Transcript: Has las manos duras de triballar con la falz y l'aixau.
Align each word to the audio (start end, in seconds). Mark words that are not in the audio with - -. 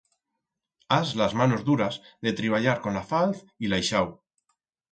Has 0.95 1.11
las 1.15 1.35
manos 1.35 1.63
duras 1.63 2.01
de 2.23 2.33
triballar 2.33 2.81
con 2.87 2.99
la 2.99 3.05
falz 3.13 3.45
y 3.67 3.73
l'aixau. 3.73 4.13